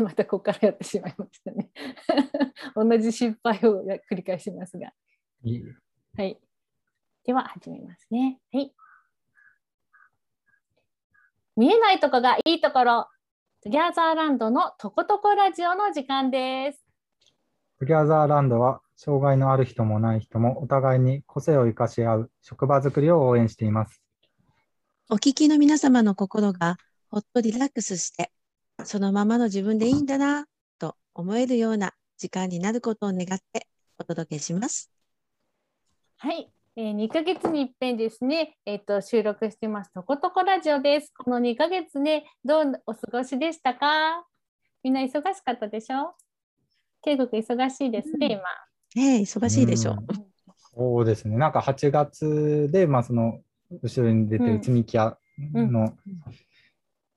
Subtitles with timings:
[0.04, 1.70] またここからやってしまいましたね。
[2.74, 4.92] 同じ失敗を繰り返しますが。
[5.42, 5.64] いい
[6.16, 6.40] はい。
[7.24, 8.40] では始めますね。
[8.52, 8.74] はい。
[11.56, 13.08] 見えないとこがいいとこ。
[13.62, 16.82] トゥギャザーランドのとことこラジオの時間です。
[17.78, 24.02] トゥギャザーランドは障害のある人もない人もお互いに個性を生かし合う職場づくりを応援しています。
[25.10, 26.78] お聞きの皆様の心が
[27.10, 28.30] ほっとリラックスして
[28.84, 30.46] そのままの自分でいいんだな
[30.78, 33.66] と思えるような時間になることを願って
[33.98, 34.90] お届けします。
[36.18, 39.92] はい、えー、2ヶ月に一遍ですね、えーと、収録してます。
[39.92, 41.12] とことこラジオです。
[41.16, 44.26] この2ヶ月ね、どうお過ごしでしたか？
[44.82, 46.14] みんな忙しかったでしょ？
[47.02, 48.42] 結構忙しいですね、うん、今。
[48.96, 49.92] ええ忙しいでしょ。
[49.92, 49.96] う。
[50.74, 53.40] そうですね、なんか8月で、まあ、その
[53.82, 55.18] 後ろに出てる積み木屋
[55.52, 55.96] の、うん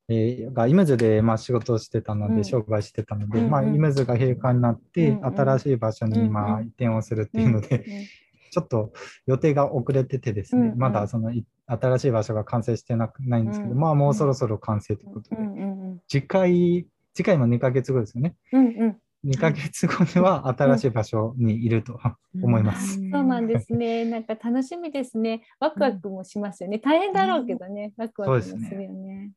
[0.09, 8.05] えー、がイムズで、まあ、仕事をしてたので、うん、商売してたので、うんうん、まあ、イムズが閉館になって、うんうん、新しい場所に今移転をするっていうので、 うんうん、
[8.52, 8.94] ちょっと
[9.25, 11.31] 予定が遅れててですね、うんうん、まだその
[11.66, 18.36] 新しい場所が完成してなくないんですけど、うんうん、まあもうそろそろ完成ということで、うんうん、次回、次回も2ヶ月後ですよね。
[18.52, 18.97] うんうん。
[19.25, 21.97] 2ヶ月後には新しい場所にいると
[22.42, 22.95] 思います。
[23.09, 24.03] そうなんですね。
[24.03, 25.44] なんか楽しみですね。
[25.61, 26.80] ワクワクもしますよね。
[26.80, 29.31] 大変だろうけどね、ワクワクもするよね。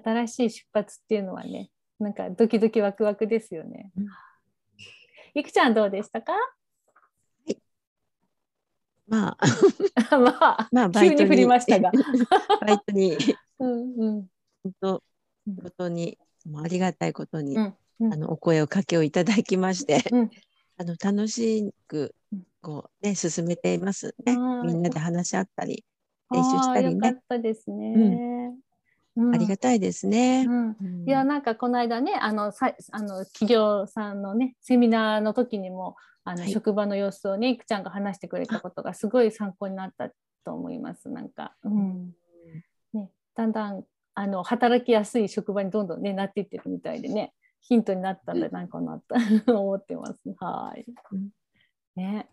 [0.00, 3.90] 新しい出発っていうのはね、なんかドキドキワクワクですよね。
[5.34, 6.32] いくちゃんどうでしたか？
[6.32, 6.38] は
[7.46, 7.58] い、
[9.06, 9.46] まあ。
[10.18, 11.90] まあ、まあ、急に振りましたが、
[12.60, 13.16] バイトに、
[13.58, 14.26] うんうん、
[14.80, 15.00] 本
[15.76, 20.30] 当にもありがたいことに、うんうん、あのお声をかけをいただきまして、うん、
[20.76, 22.14] あの楽しく
[22.60, 24.36] こうね進めていますね。
[24.64, 25.84] みんなで話し合ったり
[26.30, 27.08] 練習したりね。
[27.08, 28.54] よかったですね。
[29.32, 30.46] ありがたいですね。
[30.46, 40.10] うん、いやなんかこの間ねあのさあの企業さんのねセミナーの時にもあの、はい、職場の様子をねいくちゃんが話してくれたことがすごい参考になった
[40.44, 42.12] と思いますなんか、うん。
[42.92, 43.84] ね、だんだん
[44.14, 47.32] あの働きやすい職場にどんどんねなっていってるみたいでね
[47.62, 49.00] ヒントになったんじゃないかな
[49.46, 50.20] と思ってます。
[50.38, 50.84] はい。
[51.96, 52.28] ね。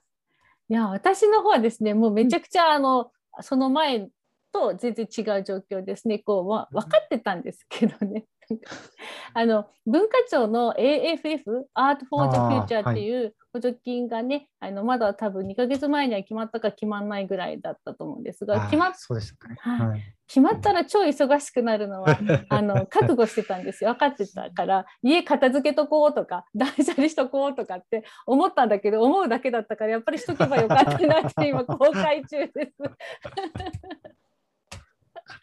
[0.70, 3.12] いや私の方はですねもうめちゃくちゃあの、
[3.42, 4.10] その前
[4.54, 6.20] と全然違う状況ですね。
[6.20, 8.26] こう、ま分かってたんですけどね。
[9.34, 22.18] あの文化庁の AFF アート・フォー・ザ・フューチャーっていう補助金がねあのまだ多分2か月前には決まったか決まらないぐらいだったと思うんですが決まっそうですかね、はい、決まったら超忙しくなるのは
[22.50, 23.92] あの覚悟してたんですよ。
[23.92, 32.74] 分かってたから家片付けとこうとか断捨離しとこうとかって思ったんだけど思うだけだったからやっぱりしとけばよかったなって今公開中です。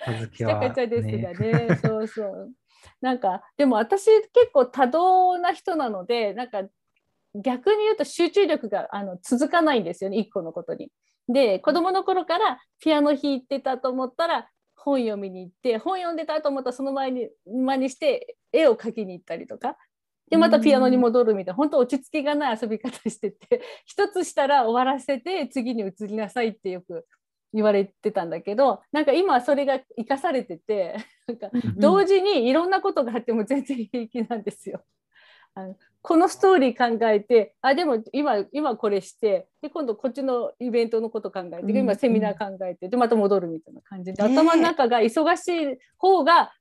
[0.04, 1.78] 片付けは、ね、ですがね。
[1.82, 2.52] そうそう。
[3.00, 6.62] なんかでも私結構多動な人なのでなんか
[7.34, 10.90] 逆に言うと集中力があの続かないんですよね一個のことに。
[11.28, 19.76] で子供の頃からピアノ弾いてたと思ったら本読みに行って本読んでたと思ったらその前に間にして絵を描きに行ったりとか。
[20.28, 27.04] でまたピアノに戻るみたいな本当落ち着きがない遊び方してて一つしたら終わらせて次に移りなさいってよく
[27.52, 30.96] 言われてたんだけどなんか今それが生かされてて
[31.26, 34.82] なんか同時にいろんなことがあっても全然平気なんですよ。
[35.54, 46.52] あのこのストーリー考えてあでも今今これしてで今度こっちのイベントのこと考えて今セミナー考えてでまた戻るみたいな感じで、頭の中が忙しい方が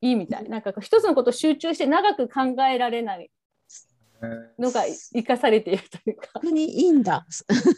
[0.00, 0.48] いいみたい。
[0.48, 3.30] なんか一つのこと集中して長く考えられない
[4.58, 6.28] のが生かされているというか。
[6.34, 7.26] 逆にいいんだ。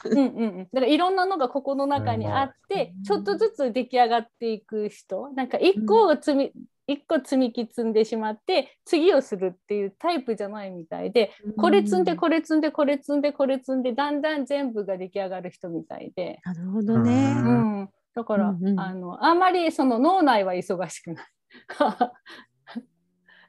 [0.04, 0.68] うんうん。
[0.72, 6.52] だからいろんなのがここの中にあって、ちょっとずつ出来上がっていく人、なんか一個を積み、
[6.86, 16.40] 一個積み木積んでしまって次をするっていうタイプじゃないみたいでこれ積んでこれ積んでこれ積んでこれ積んでだんだん全部が出来上がる人みたいで。
[16.44, 17.34] なるほどね。
[17.38, 17.50] う
[17.84, 21.26] ん、だから、うんうん、あのあんまりその脳内は忙しくない。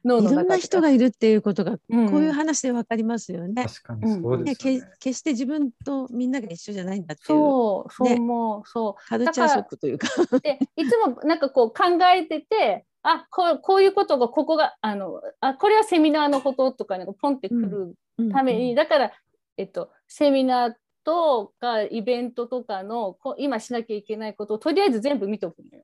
[0.06, 3.66] 脳のいろんな人がいるっていうことが、こういう話で分かりますよね。
[3.66, 7.28] 確かにそうですね、決して自分とみんなが一緒じゃないんだっていう。
[7.28, 9.10] そう、そう思う、そう。
[9.10, 10.08] カルチャーショックというか。
[10.40, 11.84] で、いつもなんかこう考
[12.16, 17.96] えてて、あこうこういうことがここがあのあこれはセミナーのこととかねポンってくる
[18.32, 19.12] ために、うんうん、だから、
[19.58, 20.74] えっと、セミナー
[21.04, 25.84] とかイベントとかのこ今しなきゃいけないことをとりあえず全部見とくのよ。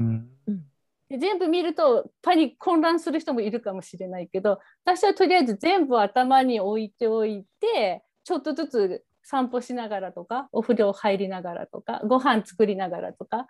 [0.00, 0.28] うん
[1.08, 13.46] で全部見るとパニ混乱する人もいるかもしれないけど私はとりあえず全部頭に置いておいてちょっとずつ散歩しながらとかお風呂入りながらとかご飯作りながらとか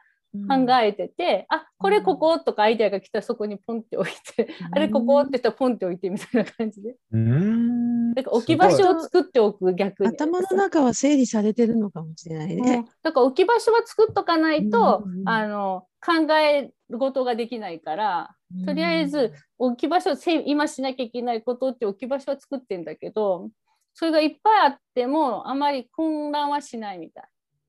[0.48, 6.96] 考えてて、うん、あこれこことかアイデアが来たらそこにポンって置いて、うん、あれここって言ったらポンって置いてみたいな感じで。
[7.12, 10.08] うんだから置き場所を作っておく逆に。
[10.08, 12.76] 頭の中は整理されてるのかもしれないね。
[12.76, 20.12] うん、だから置き場所は作っとかないと、あの考えることができないから、とりあえず置き場所
[20.46, 23.50] 今しなきゃいけないことって置き場所は作ってんだけど
[23.94, 27.24] それがいっぱいあってもあまり混乱はしないみたい。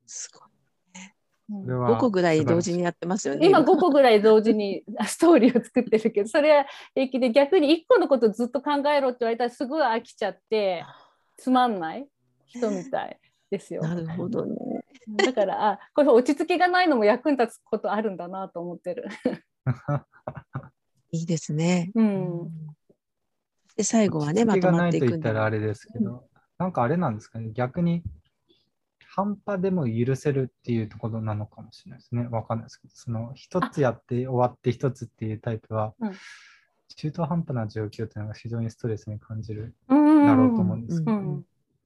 [0.05, 0.49] すごい。
[1.51, 3.47] 5個ぐらい同時にやってますよね。
[3.47, 10.85] 今5個ぐらい同時に ストーリーを作ってるけどそれは平気で逆に1個のことずっと考えろって言われたらすごい飽きちゃって
[11.37, 12.07] つまんない
[12.45, 13.19] 人みたい
[13.49, 13.81] ですよ。
[13.81, 14.78] なるほどね。
[15.17, 19.05] だからあこれ落ち着きがないのも役に立つことあるんだなと思ってる。
[21.11, 21.91] いいですね。
[21.95, 22.51] うん。
[23.75, 25.11] で最後はねまとまっていくんだ。
[25.11, 26.21] 言ったらあれですけど、うん、
[26.57, 28.03] なんかあれなんですかね逆に
[29.19, 32.27] 半端でも許せるっていうところなのかもしれないですね。
[32.29, 35.93] わかんないですけど、その一つやって終わって一つっていうタイプは、
[36.95, 41.43] 中途半端な状況っていうのが非常にストレスに感じるだろうと思うんですけど。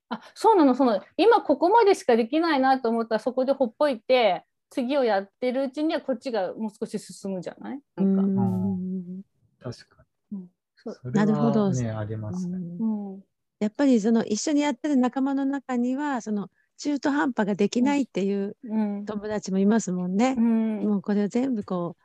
[0.09, 1.01] あそうなのその。
[1.17, 7.79] 今ここまでしかできないなと思ったらそこでほっぽいて次をやってるうちにはこっちがもう少し進むじゃない？
[7.95, 9.71] なんか。
[9.71, 13.23] 確かに、うん、なるほど、ね、ありますね、うん、
[13.61, 18.57] やっぱりその一緒にやってる仲間の中にはその中途半端ができないっていう
[19.05, 20.35] 友達もいますもんね。
[20.37, 22.03] うん、もうこれを全部こう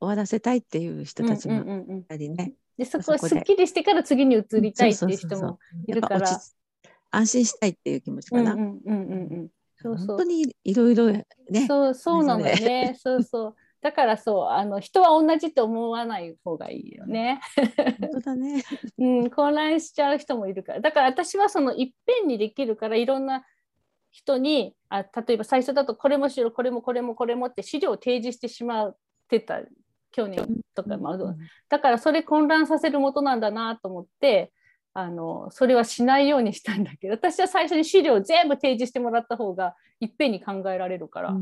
[0.00, 2.54] 終わらせたいっていう人たちもいたりね。
[2.76, 6.40] でそこはすっきりしてから次に移りたいっていう人もいるから。
[7.10, 8.56] 安心したいっていう気持ちかな。
[9.80, 11.26] そうそう本当にいろいろね。
[11.66, 12.96] そうそうなのね。
[13.00, 13.56] そうそう。
[13.80, 17.40] だからそうあの人は同じって思わない方がいいよね。
[18.00, 18.62] 本当だね。
[18.98, 20.80] うん、混乱しちゃう人もいるから。
[20.80, 23.44] だから私はそのいっぺんにできるからいろんな
[24.10, 28.96] 人にあ例えば最初だとこれもしろこれもこれもこれもって資料を提示してしまっ
[29.28, 29.60] てた
[30.10, 30.44] 去年
[30.74, 31.18] とか、まあ、
[31.68, 34.52] だからそれ混乱させるもとなんだなと思って
[34.94, 41.34] あのそれはしないようにしたんだけど私は最初に資料を全部提示してもらった方がいっぺんに考えられるから。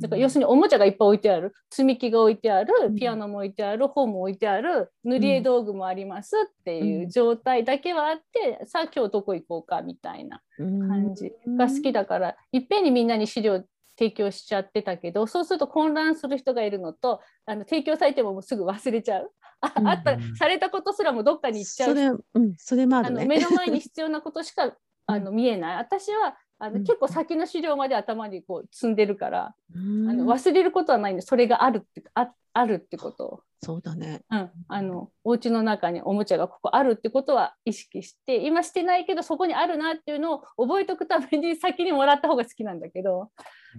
[0.00, 13.64] だから要するにおもちゃがいっぱい置いてある積み木が置いてあるピアノも置いてある本も置いてある塗り絵道具もありますっていう状態だけはあってさあ今日どこ行こうかみたいな感じが好きだからいっぺんにみんなに資料
[13.98, 19.32] 提供しちゃってたけどそうすると混乱する人がいるのとあの提供されてもすぐ忘れちゃう。
[19.60, 21.88] ああった、されたことすらもどっかに行っちゃう。
[21.90, 24.76] それ,、うん、それもある、ね、あの目の前に必要なことしか
[25.06, 25.76] あの見えない。
[25.76, 33.42] 私はあの、結構先の資料まで頭にこう積んでるから、あの忘れることはないんでそれがあるってああるってこと。
[33.62, 43.30] そうだね、うん、あのお家の中におもちゃがここあるってことは意識して今してないけどそこにあるなっていうのを覚えておくために先にもらった方が好きなんだけど。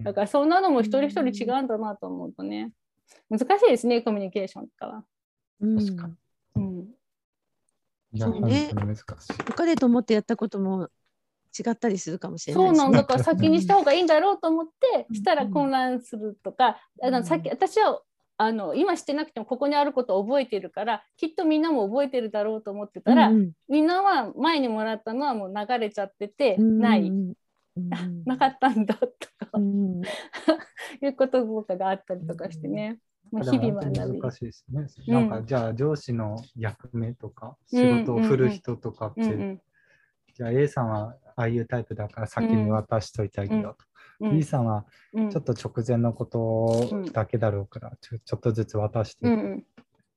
[0.03, 2.71] だからそんなのも一人一人違うんだなと思うとね。
[3.29, 5.03] 難しいですねコミュニケーションとかは。
[5.59, 6.13] 確かに。
[6.55, 6.87] うん。
[8.17, 8.71] そうね。
[8.73, 9.05] 難しい。
[9.45, 10.89] 他でと思ってやったことも
[11.57, 13.03] 違ったりするかもしれない、ね、そうなんだ。
[13.03, 18.01] から先にした方がいいんだろうと思ってしたら混乱するとか、あのさっき私は
[18.37, 27.33] あの今してなくてもここにあることを覚えてるからきっとみんなも覚えてるだろうと思ってたら、うんみんなは前にもらったのはもう流れちゃってて、ない、うん、
[28.25, 30.01] なかったんだとか、うん、
[31.01, 32.99] いうこととかがあったりとかしてね。
[33.31, 34.19] まあ、日々学び。
[34.19, 34.87] 難しいですね。
[35.07, 39.61] うん、なんかじゃあ上司の役目とか仕事を振る人とかって、うんうん、
[40.33, 43.75] じゃあ A さんはああいうタイプだから先に渡しといてあげよう
[44.19, 44.27] と。
[44.27, 49.63] うん、B さんはちょっと直前のことだけだろうからちょちょっとずつ渡して、うん、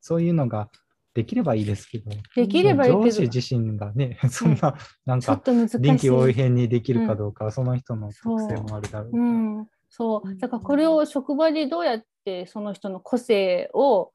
[0.01, 0.71] そういうのが
[1.13, 5.41] できればいいですけど、できればいい上司自身がね、 そんな、なんか、
[5.81, 9.67] 臨機応変にできるかどうかは、その人の特性もあるだろうから。
[9.91, 10.37] そう。
[10.39, 14.13] だからこれを職場でどうやってその人の個性を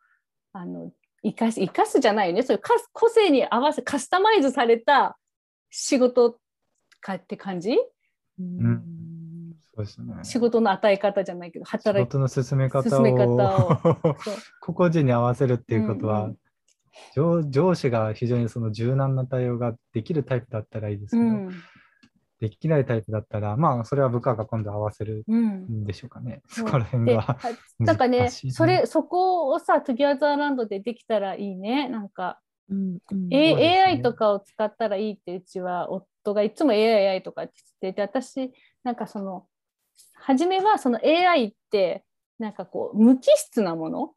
[0.53, 0.91] あの
[1.21, 2.43] 生かす生かすじゃないよね。
[2.43, 2.63] そういう
[2.93, 5.17] 個性に合わせカスタマイズされた
[5.69, 6.39] 仕事
[7.01, 7.77] かって感じ、
[8.39, 8.81] うん、
[9.75, 12.97] そうですね、仕事の与え方じゃないけど働き仕事の進め方
[13.57, 13.77] を
[14.61, 21.51] 個々人に合わせるっていうことは、うんうん、上上司が非常にその柔軟な対応ができるタイプだったらいいですけど、うん
[22.39, 25.85] できないタイプだったら、まあ、それは部下が今度合わせるん。
[25.85, 26.41] でしょうかね。
[26.57, 27.37] うん、そこら辺が、
[27.79, 31.87] なんかね、それ、そこをさ、トゥギャザーランドでできたらいいね。
[31.87, 32.39] なんか、
[32.69, 38.51] うんうん、A AI とかを使ったらいいってうちは夫がいつも AI とかって言ってて私
[38.83, 39.45] なんかその
[40.15, 42.03] 初めはその AI って
[42.39, 44.13] なんかこう無機質なもの、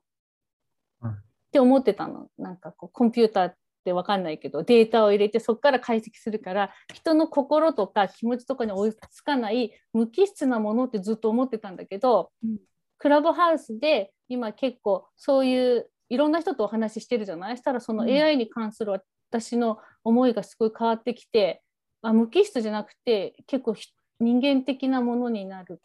[1.03, 1.17] うん、っ
[1.53, 2.29] て思ってたの。
[2.39, 3.53] なんかこうコンピューター
[3.89, 12.59] って分かんないけどデータを入れてそこから解析するから人の心とか気持ちとかに追いつかない無機質なものってずっと思ってたんだけど、うん、
[12.99, 17.57] クラブハウスで今結構そういういろんな人とお話ししてるじゃない？
[17.57, 18.93] したらその AI に関する
[19.31, 21.63] 私の思いがすごい変わってきて、
[22.03, 23.75] あ無機質じゃなくて結構
[24.21, 25.81] 人間的なものになる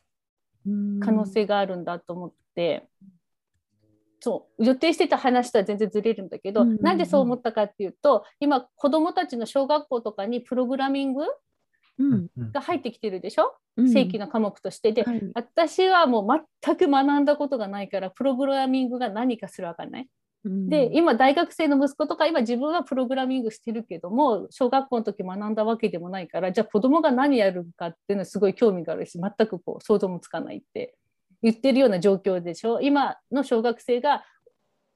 [1.02, 2.88] 可能性があるんだと思って。
[4.24, 11.26] そう予定してた話とは全然ずれるんだけど、うんうんうん、なんでそう思ったかっていうと今子どもたちの小学校とかにプログラミング
[12.54, 14.94] が入ってきてるでしょ、うん、正規の科目として。
[14.94, 20.08] で、はい、私はもう全く学んだことがないからプログラミングが何かすら分かんない。
[20.46, 30.96] うん、で今大学生の息子とか今自分はプログラミングしてるけども小学校の時学んだわけでもないからじゃあ子供が何やるかっていうのはすごい興味があるし全くこう想像もつかないって
[31.44, 32.82] 言ってるような状況でしょ？
[32.82, 34.24] 今の小学生が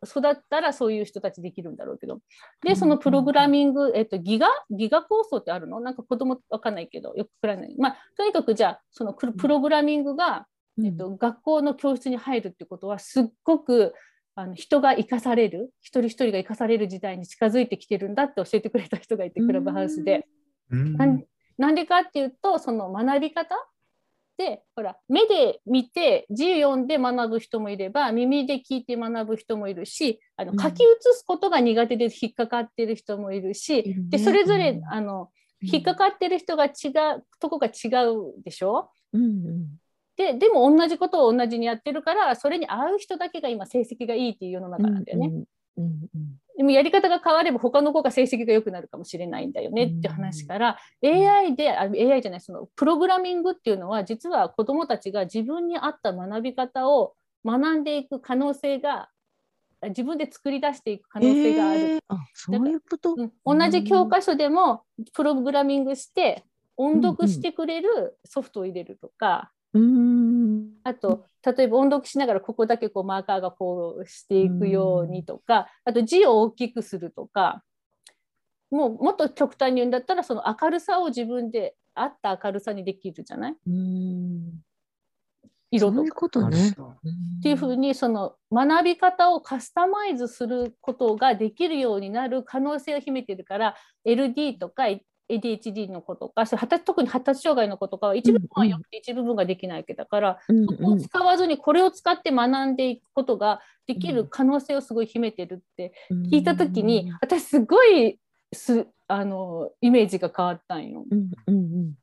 [0.04, 2.20] 育ったらそういう人たちできるんだろうけど。
[2.64, 4.48] でそのプログラミング、えっと、ギガ？
[4.70, 5.80] ギガ構想ってあるの？
[5.80, 7.76] なんか子供わかんないけどよくくらない。
[7.78, 10.46] まあとにかくじゃあそのプログラミングが、
[10.84, 13.94] えっと、学校の教室に入るってことはすっごく
[14.36, 20.28] あの人が生かされる一人一人が生かされる時代に近づいてきてるんだって教えてくれた人がいてクラブハウスで。
[20.70, 23.56] なんでかっていうとその学び方
[24.38, 35.30] でほら目で見て字読んで学ぶ人もいれば耳で聞いて学ぶ人もいるしあの書き写すことが苦手で引っかかってる人もいるし、うん、でそれぞれ、あの
[35.62, 36.70] 引っかかってる人が違
[37.18, 39.68] うとこが違うでしょ、うんうん、
[40.16, 45.28] ででも同じことを同じにやってるからそれに合う人だけが今成績がいいっていう世の中なんだよね。
[45.28, 45.44] うんうん
[45.78, 57.14] うんうんでもやり方が変われば他の子が成績が良くなるかもしれないんだよねって話から、うん、AI であ AI じゃないそのプログラミングっていうのは実は子どもたちが自分に合った学び方を
[57.46, 59.10] 学んでいく可能性が
[59.84, 61.80] 自分で作り出していく可能性がある。
[61.80, 64.82] えー、あそういうこと、うん、同じ教科書でも
[65.14, 66.44] プログラミングして
[66.76, 69.52] 音読してくれるソフトを入れるとか、
[70.84, 77.64] あと例えば音読しながらここだけこうマーカーがこうしていくようにとかあと字を大きくするとか
[78.70, 83.56] もうもっと極端に言うんだったらその明るさを自分で合った明るさにできるじゃない？
[85.72, 86.12] 色とか。
[86.16, 93.76] ことね、っていうふうにその学び方をカスタマイズすることができるようになる可能性を秘めてるから
[94.06, 94.84] LD とか
[95.30, 105.94] ADHD の子とか特に発達障害の子とかは一部分はよくて一部分ができないわけだから、うんうん、そこを使わずにこれを使って学んでいくことができる可能性をすごい秘めてるって
[106.32, 108.20] 聞いた時に、私すごい
[108.54, 111.06] すあのイメージが変わったんよ。
[111.10, 111.94] うんうんうん。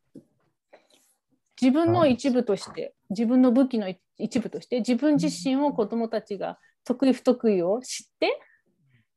[1.61, 8.41] 自分の一部として自分の武器の一部として自分自身を子どもたちが得意不得意を知って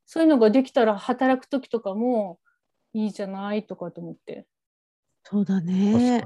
[0.05, 2.39] そういうのができたら働く時とかも
[3.03, 4.47] いいじゃないとかと思って。
[5.23, 6.25] そうだね。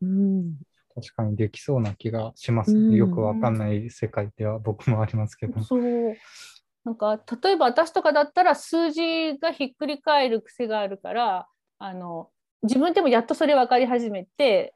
[0.00, 0.56] うん、
[0.94, 5.62] 確かにできそうな気がします、ね、よくわかんない世界では僕もありますけど。
[5.62, 6.14] そう
[6.84, 12.28] なんか例えば私とかだったら数字がひっくり返る癖があるからあの
[12.62, 14.74] 自分でもやっとそれ分かり始めて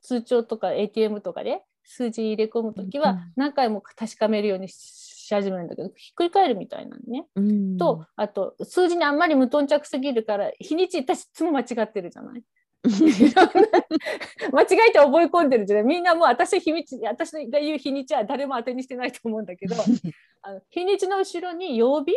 [0.00, 7.26] 通帳とか ATM とかで数字入れ込む時は何回も確かめるようにし始めるんだけどひっくり返るみたいなのね。
[7.36, 12.42] うん、とあと数字にあんまり無頓着すぎるから日にち私いつも間違ってるじゃない？
[14.52, 15.84] 間違えて覚え込んでるじゃない？
[15.84, 19.74] みんなもう私日にち私が言う日にちは誰も当てにしてないと思うんだけど
[20.42, 22.12] あの日にちの後ろに曜日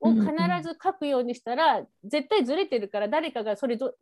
[0.00, 0.26] を必
[0.62, 1.80] ず書くようにしたら、うん。
[1.80, 3.94] うん、絶対ずれてるから誰かがそれど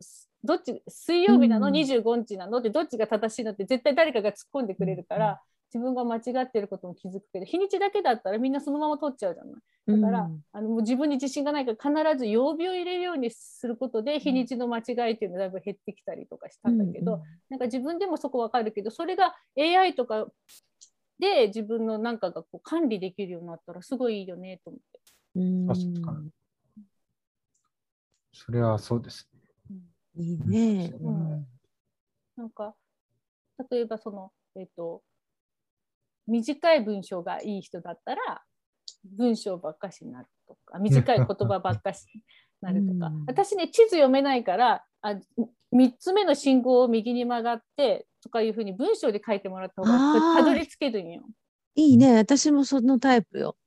[0.43, 2.57] どっち水曜日なの、うん、25日なの？
[2.57, 3.51] ってどっちが正しいの？
[3.51, 5.41] って絶対誰かが突っ込んでくれるから、
[5.73, 20.27] 自分が間違ってることも気づくけど日にちだけだったらみんなそのまま取っちゃうじゃないだから、うん、あのもう自分に自信がないから必ず曜日を入れるようにすることで日にちの間違いっていうのがだいぶ減ってきたりとかしたんだけど、うん、なんか自分でもそこ分かるけどそれが AI とか
[21.19, 25.93] で自分のなんかがこう管理できるようになったらすごいいいよねと思って。
[25.95, 26.29] 確かに。
[28.31, 29.27] それはそうです
[29.67, 29.77] ね。
[30.15, 30.93] いいね。
[30.99, 31.47] うん、
[32.37, 32.75] なんか
[33.69, 35.01] 例えばそのえっ、ー、と
[36.27, 38.41] 短い文章がいい人だったら
[39.17, 42.21] 文章ばっかしになるとか短い言葉ばっかしに
[42.61, 43.11] なるとか。
[43.27, 45.15] 私ね地図読めないからあ
[45.73, 51.23] 3つ目の信号を右に曲がってとかいうふうに文章で書いてもらった方がたどり着けるんよ。
[51.75, 52.15] いいね。
[52.15, 53.57] 私もそのタイプよ。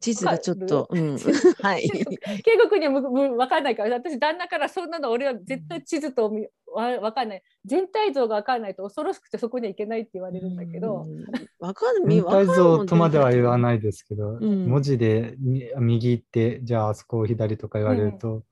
[0.00, 1.16] 地図がちょっと、うん、
[1.60, 1.88] はい。
[1.88, 6.32] 圭吾君には分かんないから私旦那からそんなの俺は絶対地図と
[6.74, 7.42] 分かんない。
[7.64, 11.06] 全体像が分かんないと恐ろしくてそこには行けないって言われるんだけど。
[11.58, 12.16] 分かんない。
[12.16, 18.44] 全体像とまでは言わないですけど、うん、文字で右行ってじゃああそこを左とか言われると、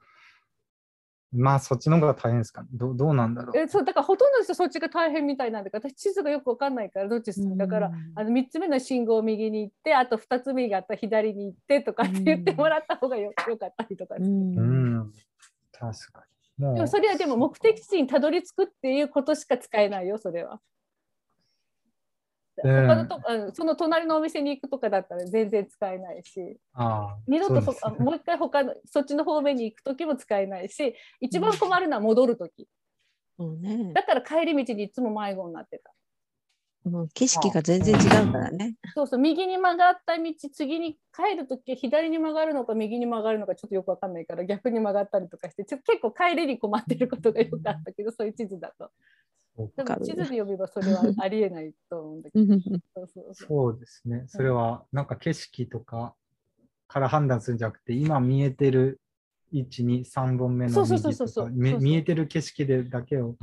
[1.33, 3.59] まあそっちの方が大変ですか、ね、どどうなんだろう。
[3.59, 14.17] えそうだからほとんどの人そっちが大変みたいなんだけど私地図がよく分かんないからどっち進むだからあの3つ目の信号を右に行ってあと2つ目があったら左に行ってとかって言ってもらった方がよよかったりとか。
[14.19, 15.13] うん。
[15.73, 16.38] 確かに。
[16.59, 20.61] でもそれはでも目的地にたどり着くっていうことしか使えないよそれは。
[22.61, 26.59] 他のと、うん、その隣のお店に行くとかだったら全然使えないし。
[27.29, 32.67] 二度とそ、ね、もう一回他のそっちの方面に行く時も使えないし一番困るのは戻る時、
[33.39, 35.93] うんね、だから帰り道にいつも迷子になってた。
[36.89, 38.77] もう景色が全然違うからね。
[38.95, 39.21] そうそう。
[39.21, 48.91] 右に曲がった道次に帰る時左に曲がるのか右に曲がるのかちょっとよくわかんないから逆に曲がったりとかしてちょ結構帰りに困ってることがよくあったけどそういう地図だと。
[49.77, 53.07] でも地図で読めばそれはありえないと思うんだけど。
[53.35, 54.25] そうですね。
[54.29, 56.15] それはなんか景色とか
[56.87, 59.01] から判断するんじゃなくて、今見えてる
[59.53, 63.37] 1、2、3本目の見えてる景色でだけを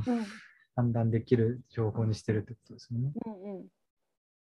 [0.76, 3.10] 判断できる情報にしてるってことですね。
[3.24, 3.66] うんうん、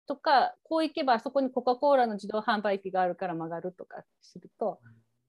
[0.07, 4.81] とか、こう行けばそこにコカ・コーラの自動販売機があるから曲がるとかすると、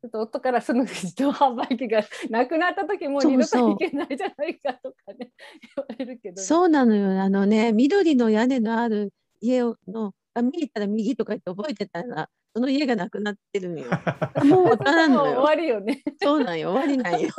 [0.01, 5.31] ちょっと夫からその自動販売機がなくなった時も二度と行けないじゃないかとかね
[5.75, 13.89] 言われるけど、ね、そうなのよあのね緑の屋根のある家のあ見えたら右とか言って覚えてたらその家がなくなってるのよ。
[14.45, 15.41] もうわからんのよ。
[15.41, 16.01] 終わりよね。
[16.21, 17.29] そうなんよ終わりなんよ。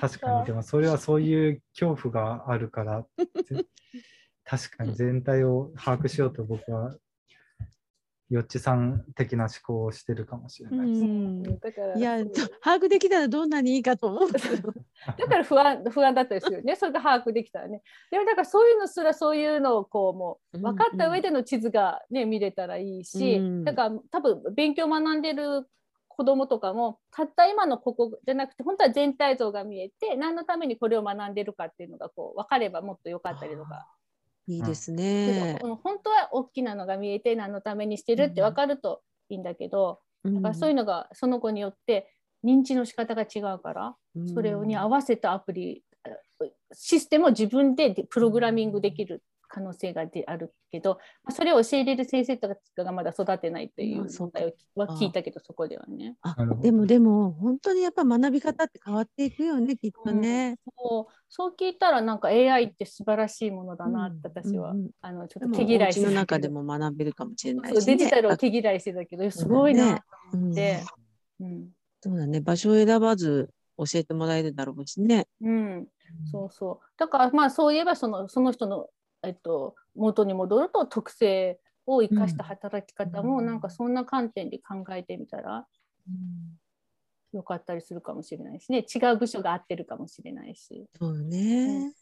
[0.00, 3.06] 確かにでもそれはそういう恐怖があるから
[4.44, 6.94] 確かに全体を把握しようと僕は
[8.30, 10.94] よっちさん的な思考をしてるかもしれないで
[11.50, 11.60] す。
[11.60, 12.24] だからいや
[12.62, 14.40] 把握できたらどんなにいいかと思うだ
[15.28, 16.74] から不安不安だったですよね。
[16.74, 17.82] それが把握できたらね。
[18.10, 25.68] でもだからそういうのすらそういうのをこうもう分かった上での地図がね、見れたらいいし、だから多分勉強学んでる
[26.16, 33.86] 子供とかもたった今のここじゃなくて本当は全体像が見えて何のためにこれを学んでるかっていうのがこう分かればもっと良かったりとか。
[34.46, 35.58] いいですね。
[35.62, 42.12] 本当は大きなのが見えて何のためにしてるって分かるといいんだけど、うん、だからそういうのがその子によって
[42.44, 45.82] 認知の仕方が違うから、うん、それに合わせたアプリ
[46.72, 50.98] システムを自分でプログラミングできる可能性があるけど
[51.30, 56.16] それを教えれる先生とかがまだ育てないという問題は聞いたけど、そこではね。
[56.22, 61.14] あでもでも本当にやっぱ学び方って変わっていくよねきっとね、うん、そう。
[61.28, 70.02] そう聞いたらなんか AI って素晴らしいものだなって私は、うんうん、あのちょっと毛嫌いしてたの中でも学べるかもしれないし、ね、デジタルを毛嫌いしてたけどすごいなと
[70.32, 70.82] 思って。
[71.40, 71.68] うん、
[72.00, 72.40] そうだね。
[72.40, 75.26] 場所を選ばず教えてもらえるだろうしね。
[75.40, 75.86] うん、
[76.30, 76.86] そうそう。
[76.96, 78.86] だからまあそういえばそのその人の
[79.24, 85.66] えっと、元に戻ると特性を生かした働き方も、なんかそんな観点で考えてみたら、
[87.32, 90.86] よかったりするかもしれないしね違う部署が合ってるかもしれないし。
[90.98, 91.92] そうね、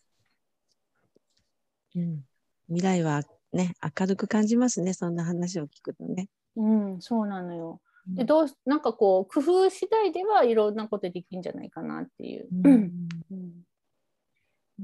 [1.95, 2.25] うん、
[2.69, 6.29] 未来はね明るく感じますねそんな話を聞くとね。
[6.57, 7.81] うん、そうなのよ。
[8.09, 12.49] でどうなんかこう工夫次第ではいろんなことできるんじゃないかなっていう。
[12.65, 13.63] うんうん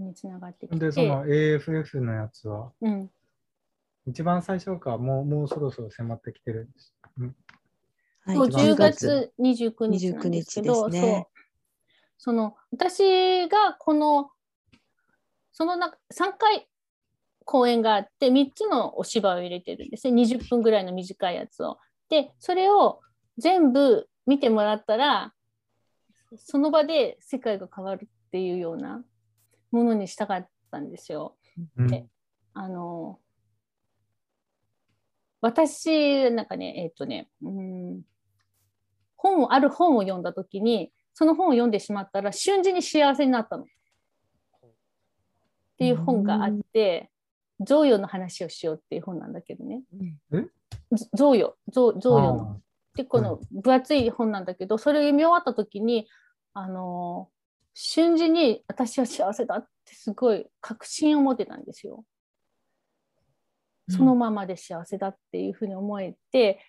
[0.05, 0.79] につながってきて。
[0.79, 3.11] で、その AFF のやつは、うん、
[4.07, 6.65] 一番最初か、もうもうそろそろ迫ってきてる。
[6.65, 6.95] んです。
[7.19, 7.37] うん、
[8.25, 11.27] はい、もう10月29日なんですけど、ね、そう。
[12.19, 14.31] その私がこの
[15.53, 16.69] そのな3回
[17.45, 20.23] 公演があって3つのお芝居を入れてるんですね。
[20.23, 21.79] 20分ぐらいの短いやつを。
[22.09, 23.01] でそれを
[23.39, 25.33] 全部見てもらったら
[26.37, 29.03] その場で世界が変わるっていうような
[29.71, 31.37] ものにしたかったんですよ。
[31.77, 32.07] うん、で
[32.55, 33.19] あの
[35.41, 38.03] 私なんかねえっ、ー、とねうん
[39.17, 43.65] 本をある本を読んだ時にその本を読んでしまったら瞬時に幸せになったの。
[43.65, 43.67] っ
[45.79, 47.11] ていう本があって、
[47.61, 49.83] うん、贈与の話をしようっていう本なんだけどね。
[51.15, 52.61] 贈与贈与の
[52.95, 56.09] 結構の分厚い本なんだけどそれを読み終わった時に
[56.53, 57.29] あの
[57.81, 62.05] 瞬時に私は幸せだってすごい確信を持てたんですよ。
[63.89, 66.61] そのままで幸せだっていうふうに思えて、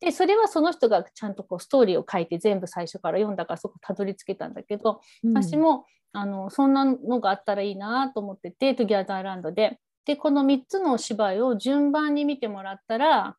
[0.00, 9.80] でそれはその人がちゃんとこうストーリーを書いて全部最初から読んだからそこたどり着けたんだけど、うん、私もあのそんなのがあったらいいなと思っててトギャザーランドで。
[10.04, 13.36] でこの3つのお芝居を順番に見てもらったら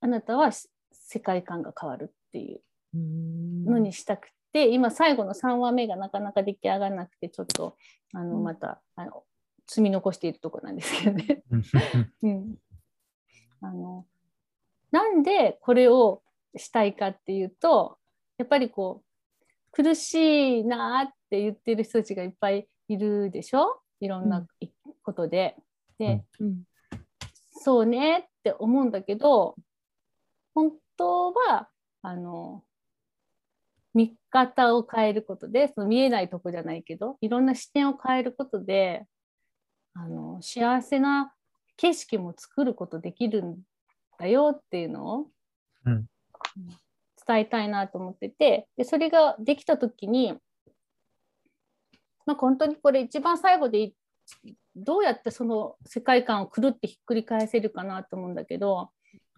[0.00, 0.50] あなたは
[0.92, 2.60] 世界観が変わるっていう
[2.94, 7.76] のにしたくて今最後の3話目がなかなか出来上がらなくてちょっと
[8.12, 9.24] あのまたあの
[9.66, 11.42] 積み残しているところなんですけどね。
[12.22, 12.56] うん、
[13.60, 14.06] あの
[14.90, 16.22] なんでこれを
[16.56, 17.98] したいかっていうと
[18.38, 23.80] やっぱりこう苦しいなって言ってる人たちがいっぱいいるでしょ？
[24.00, 24.46] いろんな
[25.02, 25.56] ことで。
[25.98, 26.64] で、うん、
[27.62, 29.54] そうねって思うんだけど
[30.54, 31.68] 本当は
[32.02, 32.64] あの
[33.94, 39.06] 見方を変えることでその見えないとこじゃないけどいろんな視点を変えることで
[39.94, 41.32] あの幸せな
[41.76, 43.58] 景色も作ることできるん
[44.18, 45.26] だよっていうのを
[47.26, 50.34] 伝えたいなと思っててでそれができた時に、
[52.26, 53.92] まあ、本当にこれ一番最後で
[54.76, 58.90] どうやってその世界観をくるってひっくり返せるかなと思うんだけど、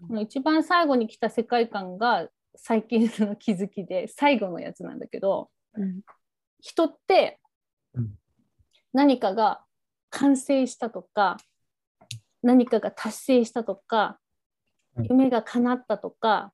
[0.06, 6.00] この一番最後に来た世界観が最近の気づきで最後のやつなんだけど、うん、
[6.60, 7.40] 人って
[8.92, 9.62] 何かが
[10.10, 11.38] 完成したとか
[12.42, 14.18] 何かが達成したとか
[15.08, 16.52] 夢が叶ったとか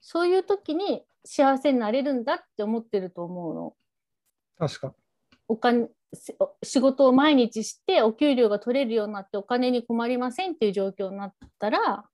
[0.00, 3.76] そういう時に幸せになれるんだって思ってると思うの。
[4.56, 4.94] 確か。
[5.48, 5.88] お金
[6.62, 12.06] 仕事を毎日してお給料が取れるようになってお金に困りませんっていう状況になったら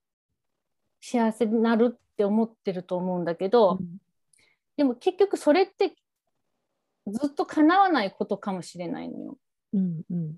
[1.00, 3.98] 幸せになるって思ってると思うんだけど、うん、
[4.76, 5.96] でも結局それって
[7.06, 9.38] ずっと叶わないことかもしれないのよ。
[9.74, 10.36] うんうん、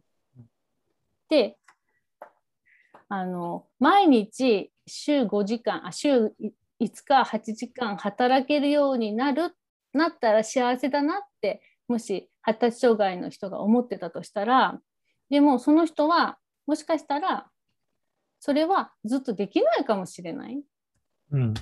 [1.28, 1.58] で
[3.08, 9.54] あの毎日週5時間あ週5日8時間働けるようになる
[9.92, 14.80] なったら幸せだなってもし発達障害の人が思ってたとしたら
[15.30, 17.50] でもその人はもしかしたら
[18.40, 20.62] それはずっとできないかもしれない、うん、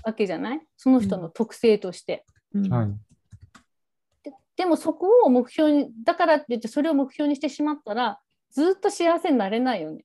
[0.02, 0.60] わけじゃない？
[0.76, 2.24] その人の特性として。
[2.52, 10.04] ででもそこを目標にだからって言ってそれを目標にしてしまったらずっと幸せになれないよね。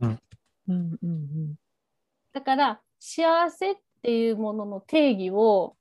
[0.00, 0.20] うん。
[0.68, 1.54] うんうん、
[2.32, 5.76] だから幸せっていうものの定義を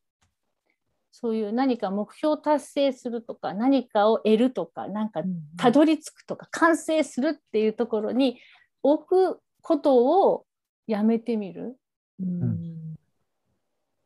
[1.11, 5.23] そういう何か目標達成するとか何かを得るとかなんか
[5.57, 8.37] たどり着くとか完成するっていうところに
[8.83, 10.45] 置くことを
[10.85, 11.79] やめてみる、
[12.19, 12.74] うん、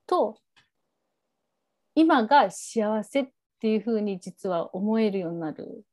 [0.09, 0.39] と
[1.93, 3.27] 今が幸せっ
[3.59, 5.85] ていうふうに実は思えるようになる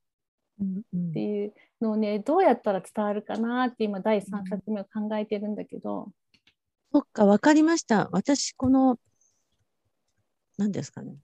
[0.60, 6.08] っていうのをねどうやったら伝わるかなって今第3作目を考えてるんだけど。
[6.92, 8.08] そっか分かりました。
[8.12, 8.98] 私この
[10.56, 11.16] 何ですかね。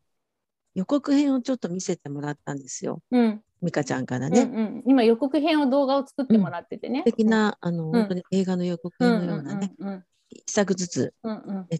[0.74, 3.00] 予告編をちょっと見せてもらったんですよ。
[3.10, 3.42] うん。
[3.62, 7.00] 美香ちゃんからね、うんうん、今予告編を動画を作ってもらっててね。
[7.00, 11.14] うん、素敵なあの、うん、本当に映画の予告編のようなね、うんうん、一作ずつ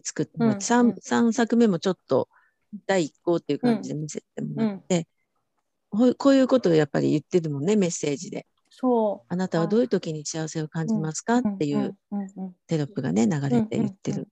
[0.03, 0.95] 作ってもらって、うんうん、3,
[1.29, 2.29] 3作目もちょっと
[2.87, 5.07] 第一項っていう感じで見せてもらって、
[5.91, 8.47] うん、こういうことをやっぱり言ってるもんねメッセージで。
[8.69, 9.25] そう。
[9.31, 11.95] あなたはどういう時に幸せを感じますかっていう
[12.67, 14.27] テロップがね流れて言ってる。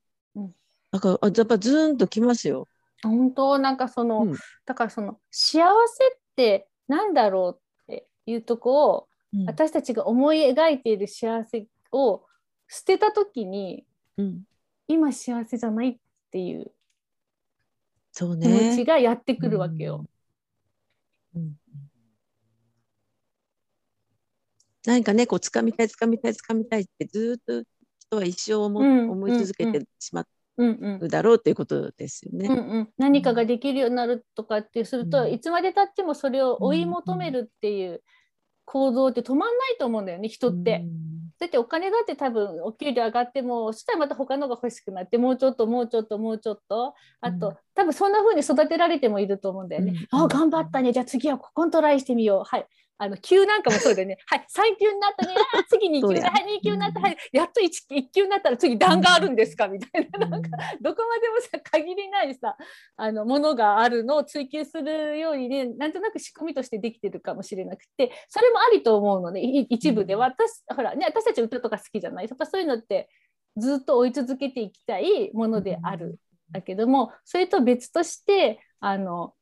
[0.92, 2.68] だからあやっぱズーンときますよ。
[3.04, 3.60] 本当？
[3.60, 4.28] なんかその、
[4.66, 12.24] だからその幸せってなんだろうっていうとこを、うん、私たちが思い描いている幸せを
[12.68, 13.86] 捨てた時に、
[14.18, 14.44] うん、
[14.88, 15.98] 今幸せじゃないっ
[16.32, 16.72] ていう。
[18.14, 20.06] 気持ちがやってくるわけよ。
[21.34, 21.56] うん、
[24.86, 27.64] 何かねこう掴みたい掴みたい掴みたいってずっと
[28.00, 32.48] 人は一生思,、思い続けてしまっうだろうっていうことですよね。
[32.48, 38.04] うんうん、何かができるようになるとかってすると、うん、いつまでたってもそれを追い求めるっていう
[38.66, 40.86] 構造って止まんないと思うんだよね人って。
[41.42, 46.94] だってお金だって多分お給料上がってもそしたらまた他のが欲しくなってもうちょっともうちょっともうちょっと。
[47.20, 50.06] あと、多分そんな風に育てられてもいると思うんだよね。
[50.12, 50.92] あ頑張ったね。
[50.92, 52.44] じゃあ次はここにトライしてみよう。
[52.44, 52.68] はい
[53.04, 54.20] あの級なんかもそうだよね。
[54.28, 55.34] はい、3級になったね。
[55.68, 57.00] 次2級で、はい、2級になった。
[57.02, 59.68] はい、やっと 1, 1級になったら次段があるんですか？
[59.68, 62.56] みたいな、なんか、どこまでもさ、限りないさ、
[62.98, 70.14] あの、ものがあるのを追求するようにね、なんとなく仕組みとしてできてるかもしれなくて、それもありと思うのね、一部で。
[70.16, 72.28] 私、ほら、ね、私たち歌とか好きじゃない？
[72.28, 73.10] とか、そういうのって
[73.58, 76.20] ずっと追い続けていきたいものである。
[76.52, 79.34] だけども、それと別として、あの、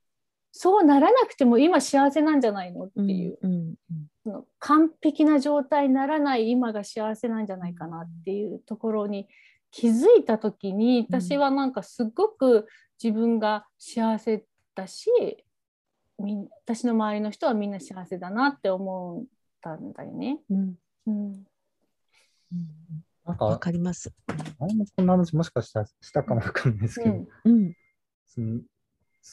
[0.51, 2.85] そうならなくても今幸せなんじゃないの？
[2.85, 3.75] っていう、うんうん
[4.23, 9.27] その完璧な状態にならない今が幸せなんじゃないかなっていうところに
[9.71, 12.67] 気づいた時に私はなんかすごく
[13.01, 14.43] 自分が幸せ
[14.75, 15.09] だし
[16.65, 19.25] 私の周りの人はみんな幸せだなって思っ
[19.61, 20.39] たんだよね。
[20.49, 20.75] うん。
[21.07, 21.45] うん、
[23.25, 24.13] なんか分かります。
[24.59, 27.73] 前もこんな話もしかしたらしたかもわかんないですけど、うん。
[28.37, 28.63] うん、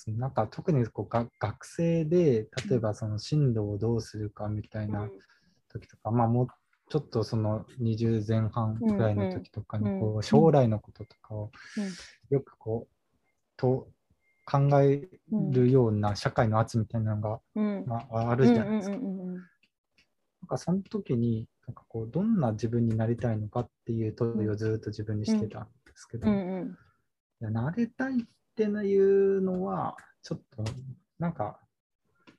[0.08, 5.08] なんか特にこうが学生で例えばその進路をどうするかみたいな
[5.72, 6.46] 時とか、うん、まあもう
[6.88, 11.50] ちょっとその20前半くらいの時とかにこう将来のこととかを
[12.30, 12.94] よくこう
[13.56, 13.88] と
[14.46, 15.08] 考え
[15.50, 17.84] るような社会の圧みたいなのが、うん。
[17.86, 18.96] まあ、あるじゃないですか。
[18.96, 19.42] なん
[20.48, 26.30] かその時になんかこうどんな自分になりたいのかっていう問いをずっと自分にしてたんですけど、い
[27.40, 28.24] やなれたい
[28.56, 30.64] っていうのはちょっと
[31.18, 31.58] なんか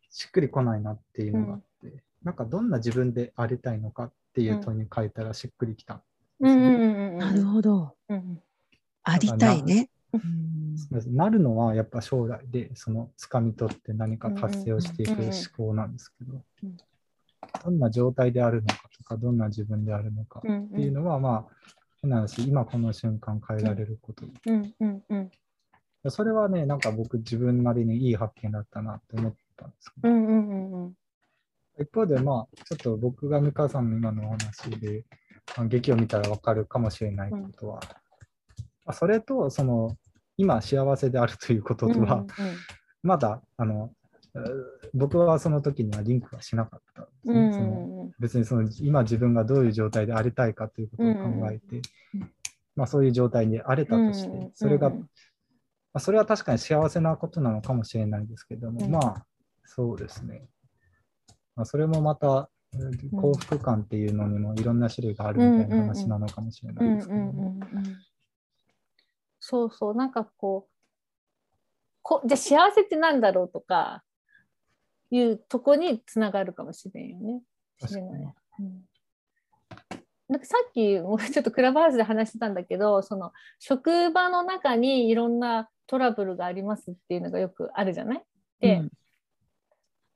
[0.10, 6.02] しっくりこないなっていうのがあって、うん、なんかどんな自分でありたいのかっていう問いに書いたらしっくりきた、
[6.40, 6.56] ね、
[7.18, 8.42] なるほど、うん、
[9.04, 9.92] ありたいね。
[11.12, 16.42] なるのはやっぱ将来でその掴み取って何か達成をしていく思考なんですけど、
[17.64, 21.54] どんな状態であるのかとかどんな自分であるのかっていうのはまあ
[22.02, 24.26] 変な話今この瞬間変えられること、
[26.10, 30.94] それはねなんか僕自分なりにいい発見だったなって思ったんですけど、
[31.80, 35.06] 一方でまあちょっと僕が美川さんの今のお話で、
[35.58, 37.82] まあ、劇を見たら分かるかもしれないことは、
[38.88, 39.96] うん、それとその
[40.38, 42.28] 今幸せであるということとは、うんうん、
[43.04, 43.92] まだあの
[44.94, 47.34] 僕はその時にはリンクはしなかったですね。
[47.34, 51.82] うんうん、その別にその今自分がどういう状態でありたいかということを考えて、
[52.14, 52.32] うんうん、
[52.76, 54.96] まあ、そういう状態にあれたとして、それが、ま
[55.98, 59.26] あ、それは確かに幸せなことなのかもしれないですけども、うん、まあ
[59.66, 60.48] そうですね。
[61.56, 62.50] まあ、それもまた
[63.12, 67.20] 幸福感っていうのにもいろんな種類があるみたいな話なのかもしれないですけど、
[69.40, 70.72] そうそうなんかこう
[72.02, 74.04] こじゃあ幸せってなんだろうとか
[75.10, 77.42] いうとこにつながるかもしれんよね。
[77.86, 78.34] しれない。
[78.60, 78.82] うん、
[80.28, 88.24] なんかさっきも ちょっとクラブハウスで話してたんだけどその職場の中にいろんなトラブルがありますっていうのがよくあるじゃない？
[88.60, 88.92] でうん、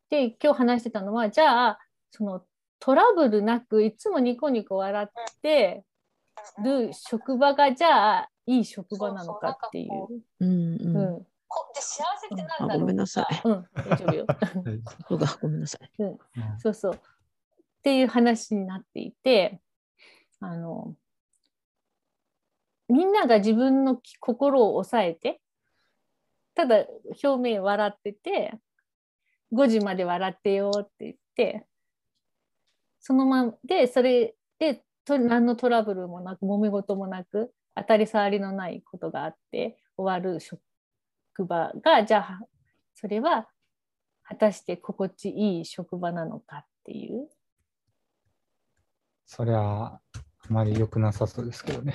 [0.10, 2.44] で今日話してたのはじゃあその
[2.80, 5.08] トラブルなくいつもニコニコ笑っ
[5.42, 5.84] て
[6.64, 10.24] る職場がじゃあいい職場なのかっていう。
[10.40, 10.50] うん、
[10.82, 11.28] うん
[11.76, 13.42] で幸せってなんだろう、ごめんなさい。
[13.44, 14.26] うん、大丈夫よ。
[15.08, 16.04] そうだ、ごめんなさい。
[16.04, 16.18] うん、
[16.60, 16.94] そうそう。
[16.94, 16.98] っ
[17.84, 19.60] ていう話になっていて、
[20.42, 20.96] あの、
[22.90, 25.40] みんなが自分の心を抑えて、
[26.54, 26.86] ただ
[27.24, 28.54] 表面笑ってて、
[29.54, 31.66] 5時まで笑ってよって言って、
[33.00, 40.60] そのままで、それでと何のトラブルもなく、揉め事もなく、当たり障りのないことがあって終わる職
[41.46, 42.40] 場がじゃあ
[42.94, 43.48] それは
[44.24, 47.30] 果たして心地いい職場なのかっていう。
[49.26, 50.00] そりゃ
[50.52, 51.94] まり良くなさそうですけどね。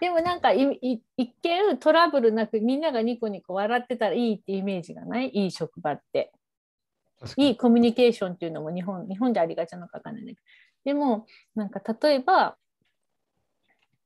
[0.00, 5.30] でもなんか一見トラブルなくみんながニコニコ笑ってたらいいってイメージがない？
[5.30, 6.32] いい職場って。
[7.36, 10.42] いいコミュニケーションっていうのも日本日本でありがちなのか分かんないんだけど。
[10.84, 12.56] でもなんか例えば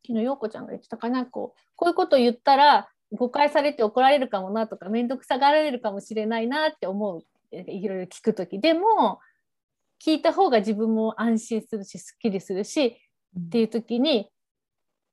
[0.07, 1.27] 昨日陽子ちゃんが言ってたかな？
[1.27, 8.61] こうこういうこと言ったら誤解されて怒られるかもなとか面倒くさがられるかもしれないなって思ういろいろ聞く時。
[8.61, 9.19] でも
[10.01, 12.95] 聞いた方が自分も安心するしすっきりするし、うん、
[13.47, 14.29] っていう時に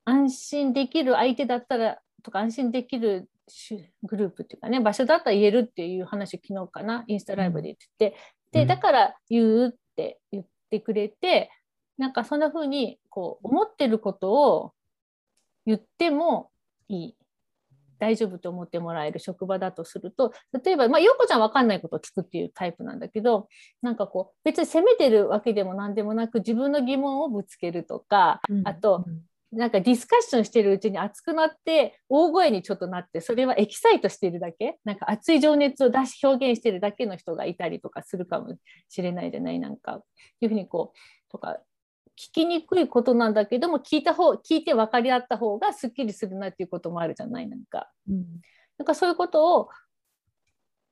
[0.06, 3.30] 安心できる相手だったらとか安心できる
[4.04, 8.18] グループっていうかね場所だったら言えるっていう話を昨日かなインスタライブで言ってて、
[8.54, 11.52] うん、でだから言うって言ってくれて
[11.98, 14.74] なんかそんな風にこう思ってることを
[15.66, 16.50] 言っても
[16.88, 17.16] いい
[18.00, 23.48] 大丈夫と思ってもらえる職場だとすると例えば、まあ、陽子ちゃん分かんないことを聞くっていうタイプなんだけど
[23.82, 29.06] なんかこう別に責めてるわけでも何でもなく自分の疑問をぶつけるとか、うん、あと、
[29.52, 34.78] なんかディスカッションしてるうちに熱くなって大声にちょっとなってそれはエキサイトしてるだけ？
[34.84, 38.56] なんか熱い情熱を出し表現してるだけの人がいたりとかするかも
[38.90, 39.60] しれないじゃない？
[39.60, 40.02] なんか
[40.42, 41.58] いうふうにこうとか
[42.18, 47.90] 聞きにくいことなんだけども聞いた方聞いて分かり合った方がすっきりするなっていうこともあるじゃないなんか。
[48.10, 48.26] うん、
[48.78, 49.70] なんかそういうことを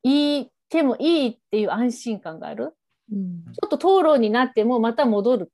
[0.03, 2.75] 言ってもいいっていう安心感がある。
[3.11, 5.51] うん、ちょっと討論になってもまた戻る。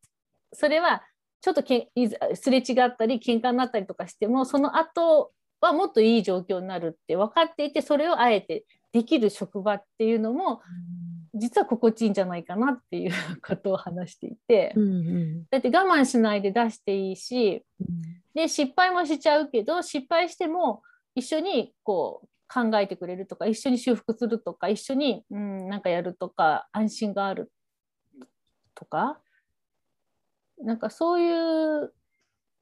[0.54, 1.04] それは
[1.42, 1.90] ちょっとけ
[2.36, 10.62] すれ違ったり喧嘩になったりとかしてもその後はもっといい状況になるって分かっていてそれをあえてできる職場っていうのも、
[11.40, 13.12] 実は心地いいんじゃないかなっていう
[13.46, 17.88] ことを話していて、うんうん、だって我慢しないで出していいし、うん、
[18.34, 20.84] で失敗もしちゃうけど失敗しても
[21.16, 27.52] 一緒にこう考えてくれるとか一緒に修復するとか一緒に、うん、なんかやるとか安心がある
[28.76, 29.20] とか
[30.62, 31.94] なんかそういう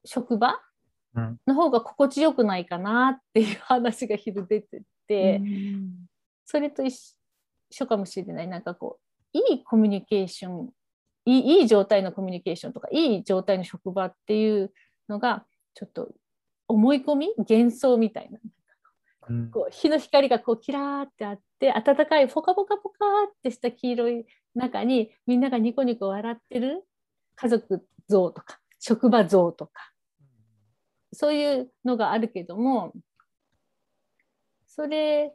[0.04, 0.60] 職場
[1.46, 5.90] の方が心地よくないかなっていう話が昼出てて、うん、
[6.44, 7.17] それと一
[7.70, 8.48] 緒かもしれない。
[8.48, 8.98] なんかこ
[9.34, 10.70] ういいコミュニケーション
[11.26, 14.72] いい状態のコミュニケーションとかいい状態の職場っていう
[15.08, 16.08] のがちょっと
[16.66, 18.38] 思い込み幻想みたいな。
[19.52, 26.82] こう火の光がこうキラーってあって暖かいポカポカポカってした黄色い中にみんながニコニコ笑ってる
[27.36, 29.92] 家族像とか職場像とか。
[31.12, 32.92] そういうのがあるけども
[34.66, 35.34] それ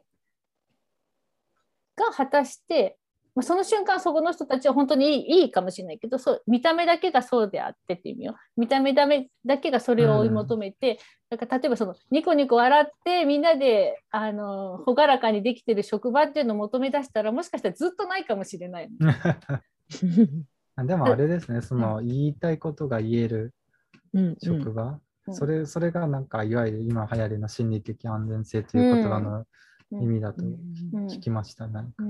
[1.96, 2.98] が果たして
[3.34, 8.36] まあ、その瞬間そこの人たちは本当にいいかもしれないけどそう見た目だけがそうであってっていう意味よ。
[8.56, 18.88] 見た目だけがそれを追い求めて、うん、だから例えばそのニコニコ笑ってみんなであの朗らかにできてる職場っていうのを求め出したらもしかしたらずっとないかもしれない。
[20.86, 23.54] でもあれですね、その言いたいことが言える
[24.42, 25.00] 職場、うん。
[25.28, 29.44] うん、それそれがなんかいわゆる今流行りの心理的安全性という言葉の
[30.02, 32.02] 意味だと聞きました、なんか。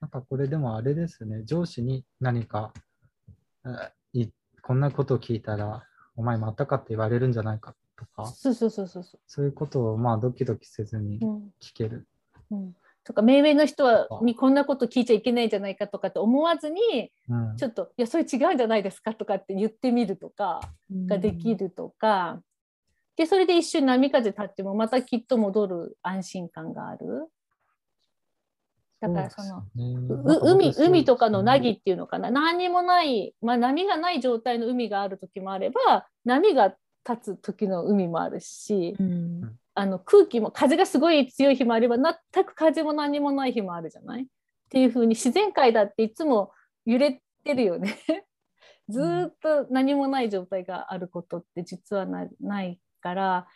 [0.00, 2.72] なんかこれでもあれですね、上司に何か、
[4.12, 4.28] い
[4.62, 5.84] こんなことを聞いたら、
[6.16, 9.44] お前またかって言われるんじゃないかとか、そうそうそうそうそう。
[9.46, 11.20] いうことをまあドキドキせずに
[11.60, 12.06] 聞ける。
[12.50, 20.60] うん、うんとか目上の人はにこんなこと聞いちゃいけないんじゃないかとかって思わずに、うん、ちょっと「いやそれ違うんじゃないですか」とかって言ってみるとか
[21.06, 22.42] ができるとか、うん、
[23.16, 27.28] でそれで一瞬波風立ってもまたきっと戻る安心感がある。
[29.00, 32.30] だからその、ね、海海とかの凪っていうのかな。
[32.30, 36.76] 何にもない、まあ、波がない状態の海がある時もあれば波が
[37.08, 44.22] 立つ時の海もあるし、うん、あの空気も風がすごい強い日もあれば全く風も何もない日もあるじゃない？
[44.22, 44.26] っ
[44.70, 46.52] ていう風に自然界だっていつも
[46.86, 47.98] 揺れてるよね。
[48.88, 52.24] ずっと何もない状態があることって実はな
[52.64, 53.46] いから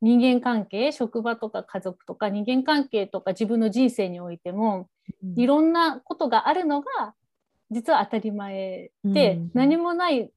[0.00, 4.88] 人間関係職場とか家族とか人間関係とか自分の人生においても、
[5.22, 7.14] うん、いろんなことがあるのが
[7.70, 10.30] 実は当たり前で、うん、何もないっ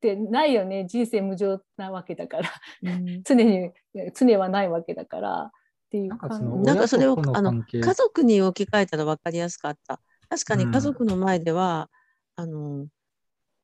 [0.00, 2.50] てないよね人生無常なわけだから、
[2.82, 3.72] うん、 常に
[4.14, 5.50] 常はないわけだからっ
[5.90, 10.00] ていうなんかそれをあの家族に置き換えたら分かりやすかった。
[10.28, 11.88] 確かに家族の前では、
[12.36, 12.86] あの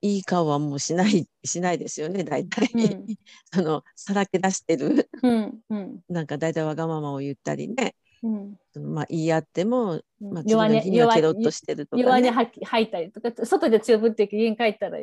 [0.05, 3.07] いい顔はもうしない しないですよね大体、うん、
[3.53, 8.59] そのさらけ出してる、うんうん、なんか大体わがままを言ったりね、うん、
[8.93, 15.03] まあ言い合っても、まあ、弱音にはケロッとしてるとか、ね、弱音吐いたりとか外で強ぶって家に帰ったら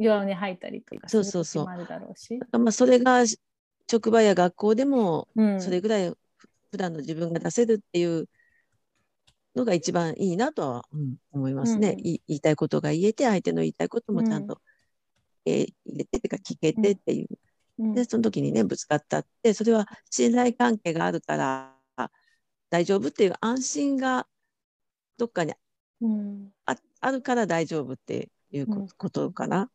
[0.00, 1.64] 弱音吐いたりとかそうそうそう。
[1.64, 3.24] まあそれが
[3.88, 5.28] 職場や学校でも
[5.60, 6.12] それぐらい
[6.72, 8.26] 普段の自分が出せるっていう
[9.60, 14.60] のが一番いいなとは、うん、思いますね、うん、言いたいことが言えて相手の言いたいこともちゃんと、
[15.46, 21.74] うん、えー、入れてっていうか聞けてっていう、でその時にねぶつかったってそれは信頼関係があるから
[22.68, 24.26] 大丈夫っていう安心が
[25.16, 25.54] どっかに
[26.66, 29.70] あ,、あるから大丈夫っていうことかな。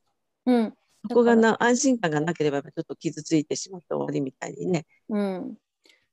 [0.46, 0.74] うん、
[1.10, 5.58] そこがな安心感がなければちょっと傷ついてしまって終わりみたいにね、うん、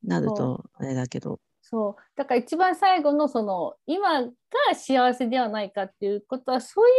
[0.03, 1.41] なるとあれだけど。
[1.73, 2.03] そう。
[2.17, 4.31] だから一番最後のその今が
[4.75, 6.93] 幸せではないかっていうことはそうい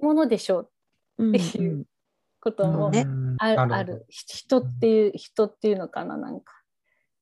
[0.00, 0.70] うものでしょ
[1.18, 1.28] う。
[1.28, 1.84] っていう
[2.40, 2.90] ことも
[3.38, 4.06] ある,、ある。
[4.08, 6.54] 人っていう人っていうのかななんか。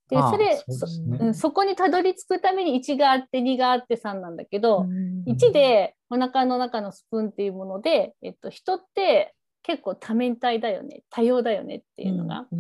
[0.09, 4.87] でそれそね、そこにたどり着くために1があって2があって3なんだけど、
[5.27, 12.47] 1でお腹の中のスプーンっていうもので、えっと、人って結構多面体だよね多様だよねっていうのが。
[12.53, 12.57] う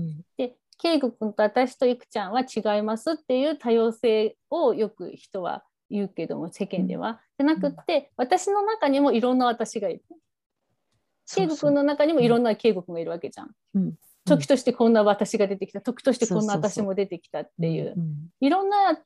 [0.88, 7.20] んうん、で圭吾君と私といくちゃんは違いますっていう多様性をよく人は言うけども世間では。
[7.38, 10.02] じゃなくって私の中にもいろんな私がいる。
[11.34, 13.50] 圭吾君の中にもいろんな圭吾君がいるわけじゃん。
[13.74, 13.94] うん。
[14.26, 15.80] 時としてこんな私が出てきた。
[15.80, 17.94] 時としてこんな私も出てきたっていう。
[18.40, 18.98] いろんな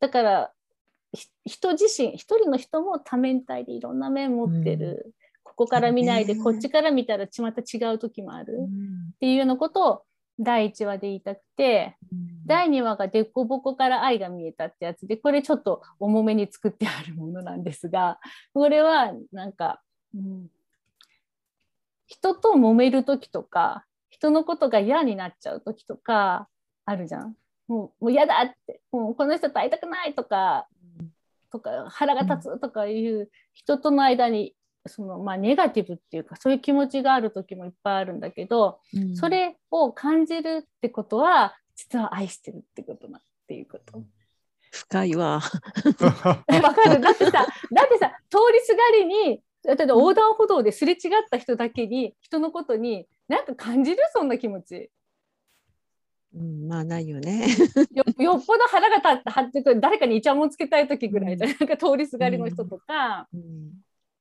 [0.00, 0.52] だから
[1.44, 8.58] 人自身一人の人も多面体でいろんな面持ってる、うん、ここから見ないでこっちから見たらまた違う時もある、
[9.14, 10.02] っていうようなことを
[10.38, 18.20] 第1話で言いたくて、うん、第2話が「でこぼこから愛が見えた」ってやつでこれちょっと重めに作ってあるものなんですが
[18.54, 19.82] これはなんか、
[20.14, 20.48] うん、
[22.06, 26.48] 人と揉める時とか人のことが嫌になっちゃう時とか
[26.84, 27.36] あるじゃん。
[27.66, 30.66] もうもう嫌だってもうこの人と会いたくないとか、
[30.98, 31.12] うん、
[31.52, 34.54] とか腹が立つとかいう人との間に
[34.88, 44.02] そのまあ、ネガティブっていうかそういう気持ちがある時もいっぱいあるんだけど、うん、それを感じるってことは実は愛してるってことなっていうこと。
[44.70, 45.36] 深いわ。
[45.36, 47.00] わかる？
[47.00, 50.98] だってさだってさ通りすがりに例えば横断歩道ですれ違っ
[51.30, 53.98] た人だけに人のことになんか感じる？
[54.12, 54.90] そんな気持ち。
[56.34, 57.48] うん、まあないよね
[57.94, 58.04] よ。
[58.18, 63.70] よっぽど腹が立ってはって誰かにイチャモンつけたい時ぐらいじゃ、うん、なんか通りすがりの人とか、うん、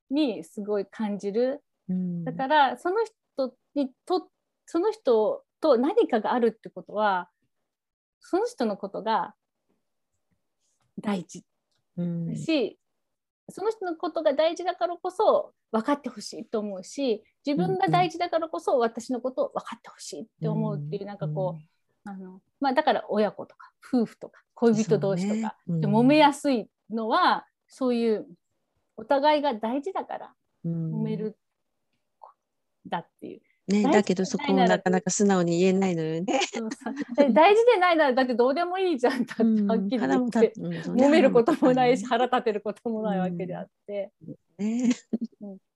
[0.10, 4.30] にすごい感じる、うん、だからその人にと
[4.66, 7.30] その人と何かがあるってことは
[8.20, 9.34] その人のことが
[11.02, 11.44] 大事。
[11.98, 12.78] だし、
[13.48, 28.28] うん、その人のことが大事だからこそ分かってほしいと思うし自分が大事だからこそ私のことを分かってほしいって思うっていう、うん、なんかこう、あのまあ、だから親子とか夫婦とか恋人同士とか、ね、で揉めやすいのはそういう
[28.98, 30.34] お互いが大事だから
[30.66, 31.38] 揉める
[32.88, 33.42] だっていう。
[33.68, 36.40] ね、だけどそこもなかなか素直に言えないのよね。
[37.34, 39.26] 大事でないならだってどうでもいいじゃん。
[39.26, 44.12] だってはっきり言って、うん、揉めることもないし腹立てることもないわけであって。
[44.58, 44.94] ね、っ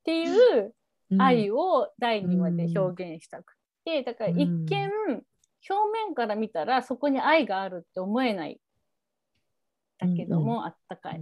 [0.05, 0.73] ていう
[1.19, 4.65] 愛を第2話で表現したくてだから一見
[5.69, 8.59] 表面から見たらそこに愛があるって思えない
[9.99, 11.21] だけども、あったかい、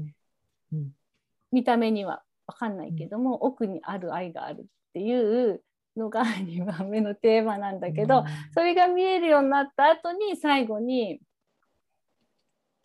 [1.52, 5.62] 見た目には分かんないけども、奥にある愛があるっていう
[5.96, 11.20] のが2番目のテーマなんだけど、それが見えるようになった後に最後に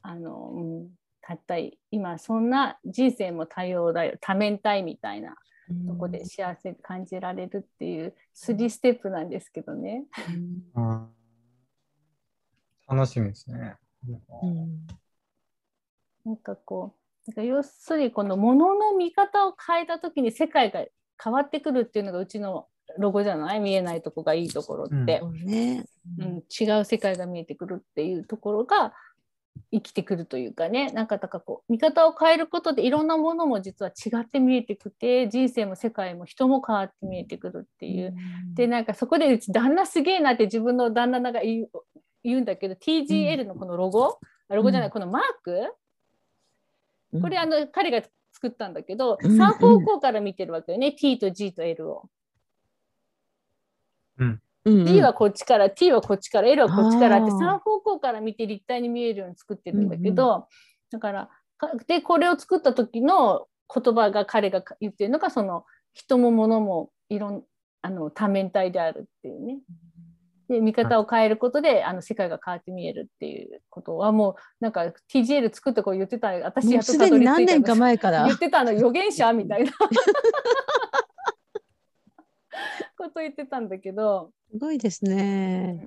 [0.02, 0.88] あの、うん、
[1.22, 1.54] たった
[1.90, 5.34] 今そんな人生も多様だよ多面体みたいな
[5.88, 10.04] とこで幸せ感じられるっていう3ステップなんですけどね。
[10.74, 11.08] うん、
[12.86, 13.76] 楽しみですね。
[14.42, 14.86] うん、
[16.26, 20.84] なんかこうなんか要するにこのものの見方を変えた時に世界が
[21.22, 22.66] 変わってくるっていうのがうちの
[22.98, 25.84] ロゴじゃない見えないとこがいいところって、うんね。
[26.18, 28.92] うん、違う世界が見えてくるっていうところが
[29.72, 30.92] 生きてくるというかね。
[30.92, 38.14] なんかだかこう見方を変えることでいろんなものも実は違って見えてくて人生も世界も人も変わって見えてくるっていう、
[38.48, 41.70] うん、でなんかそこでうち旦那すげえなって自分の旦那が言う
[42.22, 44.18] 言うんだけど TGL のこのロゴ、
[44.48, 45.74] ロゴじゃないこのマーク、
[47.20, 48.02] これあの彼が
[48.32, 52.08] 作ったんだけど、3方向から見てるわけよね、T と G と L を。
[54.18, 60.44] うん、T はこっちから T はこっちから L はこっちからって3方向から見て立体に見えるように作ってるんだけど、うんうん、
[60.90, 61.28] だから
[61.86, 67.44] でこれを作った時の言葉が彼が言ってるのがその人も物もいろん
[67.82, 69.58] あの多面体であるっていうね。
[70.54, 78.24] で見方を変えることであの世界が変わって見えるっていうことはもうなんか TGL 作った子言ってた私やっとたどり着いた何年か前から。
[78.24, 79.72] 言ってたの預言者みたいな。
[82.96, 84.30] こと言ってたんだけど。
[84.52, 85.86] すごいですね。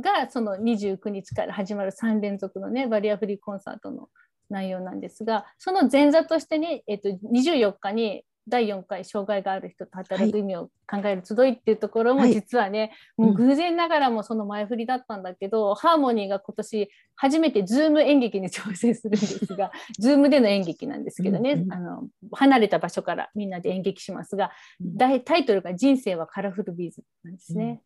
[0.00, 4.08] がその29日から始まる3連続のねバリアフリーコンサートの
[4.50, 27.80] 内容なんですがその前座としてね、えっと、24日に第4回障害がある人と働く意味を考える集いっていうところも実はね、はい、もう偶然ながらもその前振りだったんだけど、うん、ハーモニーが今年初めてズーム演劇に挑戦するんですが ズームでの演劇なんですけどね、うん、あの離れた場所からみんなで演劇しますが、うん、タイトルが「人生はカラフルビーズ」なんですね。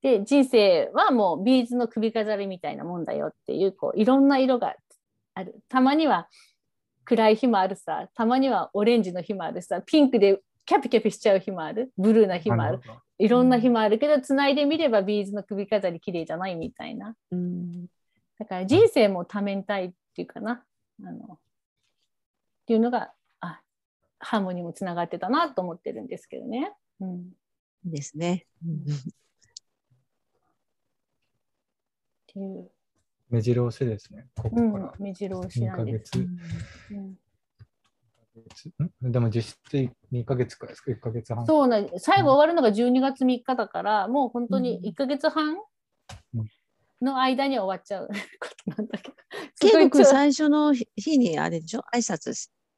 [0.00, 4.76] で人生はもうビーズの首飾りみたいなもんだよっていうこういろんな色が
[5.34, 5.60] ある。
[5.68, 6.28] たまには
[7.08, 12.80] 暗い日もあるさたまにはオレンジの日もあるさピンクでキャピキャピしちゃう日もあるブルーな日もある
[13.18, 17.86] いろんな日もあるけどつないでみればビーズの首飾り綺麗じゃないみたいな、うん、
[18.38, 20.62] だから人生も多面体っていうかな。
[21.02, 21.38] あのっ
[22.66, 23.62] ていうのがあ
[24.18, 26.72] ハーモニーもつながってたなと思ってるんですけどね。
[27.00, 27.30] うん、
[27.84, 28.46] ですね。
[28.64, 28.66] っ
[32.26, 32.70] ていう
[33.30, 34.26] 目白押しですね。
[34.36, 34.92] ここから。
[34.98, 36.12] 目白押しなんです。
[39.02, 41.44] うん、でも実質2か月くらいですか、1か月半。
[41.44, 45.56] そうな最後終わるのが12月3日だから、もう本当に1か月半
[47.02, 48.14] の間に終わっちゃうこ
[48.64, 49.16] となんだけど。
[49.60, 51.82] 結構最初の日にあれでしょ？
[51.92, 52.32] 挨拶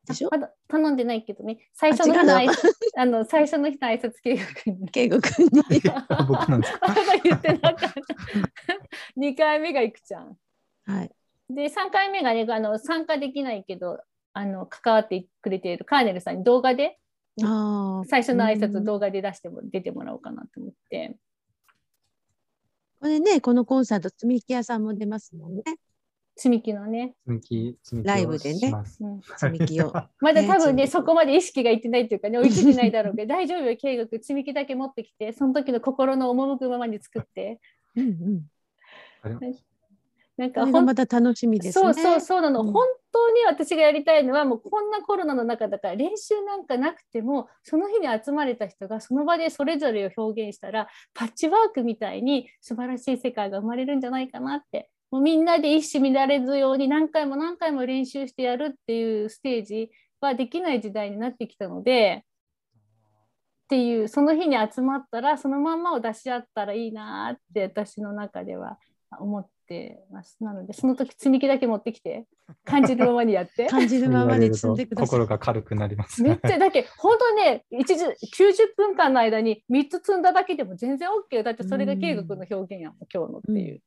[0.06, 0.28] でしょ？
[0.30, 4.88] まだ頼んでないけどね、最初の日の挨拶あの最初の日の挨拶圭吾君に。
[4.90, 5.50] 圭吾君に。
[6.28, 6.94] 僕なんですか？
[7.24, 7.94] 言ってなかった。
[9.18, 10.36] 2回目がいくちゃん。
[10.86, 11.10] はい。
[11.50, 14.00] で、3回目がね、あの参加できないけど、
[14.32, 16.98] あの関わってくれているカーネルさんに動画で、
[18.06, 21.16] 最初の挨拶動画で出しても出てもらおうかなと思って。
[23.00, 25.62] これね、このコンサート、積み木屋さんも出ますもんね。
[26.40, 27.14] 積み木のね。
[27.26, 28.72] 積み木、積み木ライブでね。
[29.36, 29.92] 積み木を。
[30.20, 37.60] まだ多分ね、そこまで意識がいってないというかね、追いついてないだろうけど、大丈夫よ、計画、積み木だけ持ってきて、 その時の心の赴くままに作って。
[37.94, 38.48] うん
[39.22, 39.56] うん。
[40.38, 59.90] なんかまた楽しみです、ね、そうそうそうなの、うん、本当に私がやりたいのはもうこんなコロナの中だから練習なんかなくてもその日に集まれた人がその場でそれぞれを表現したらパッチワークみたいに素晴らしい世界が生まれるんじゃないかなってもうみんなで一糸乱れずように何回も何回も練習してやるっていうステージ
[60.20, 68.78] はできない時代になってきたのでっていうその日に集まったらそのまんまを出し合ったらいいなって私の中では
[69.18, 70.36] 思ってます。
[70.40, 72.26] なのでその時積み木だけ持ってきて
[72.64, 75.06] 感じるままにやって感じるままに積んでください。
[75.06, 83.80] 心が軽くなります、めっちゃだけ本当ね一時90分間の間に3つ積んだだけでも全然 OK だってそれが慶吾君の表現やもん今日のっていう。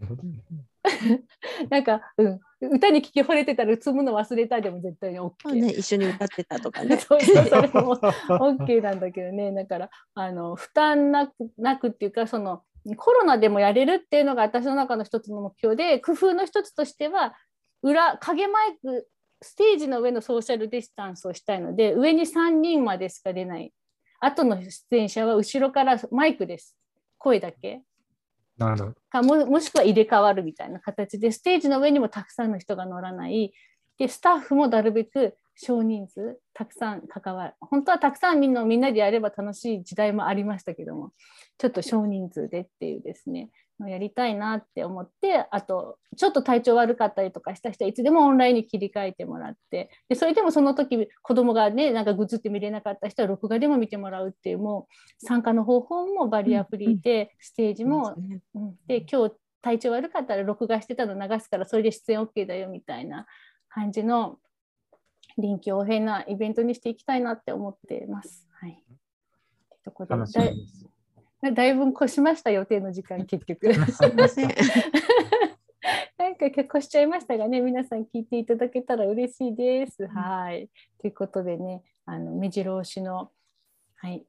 [1.70, 5.54] なんか、うん、歌に聞き惚れてたら積むの忘れたでも絶対に OK。
[5.54, 6.96] ね、一緒に歌ってたとかね。
[6.98, 9.52] そうそう それも OK なんだけどね。
[9.52, 12.62] だからあの負担なくなくっていうかその
[12.96, 17.36] コロナでもやれるっていうのが私の中の一つの目標で工夫の一つとしては
[17.82, 19.08] 裏影マイク
[19.42, 23.72] ステージの上のソーシャルディスタンスをしたいので上に3人までしか出ない。
[24.20, 26.76] 後の出演者は後ろからマイクです。
[27.18, 27.82] 声だけ
[28.58, 28.94] なる。
[29.10, 33.52] かももしくは入れ替わるみたいな形でステージの上にもたくさんの人が乗らない。
[33.98, 37.54] でスタッフもなるべく少人数たくさん関わる。
[37.60, 41.12] 本当はたくさんみんなみんなでやれば楽しい時代もありましたけども
[41.56, 43.50] ちょっと少人数でっていうですね。
[43.86, 54.88] やりたいなって思ってあとちょっと体調悪かったりとかした人はいつでもオンラインに切り替えてもらってでそれでもその時子供がねなんかグズって見れなかった人は録画でも見てもらうっていうも
[55.22, 58.14] う参加の方法もバリアフリーで、ステージも、
[58.54, 63.26] うん、で今日体調悪かったら録画してたの流すからそれで出演 OK だよみたいな
[63.68, 64.38] 感じの
[65.36, 68.48] 臨機応変なイベントにしていきたいなって思ってます。
[68.60, 68.82] はい。
[69.84, 70.54] ところで
[71.42, 73.68] だいぶ越しました予定の時間結局。
[76.18, 80.06] なんか結構しちゃいましたがね、皆さん聞いていただけたら嬉しいです。
[80.08, 80.68] はい。
[81.00, 83.30] ということでね、あの目白押しの、
[83.96, 84.26] はい、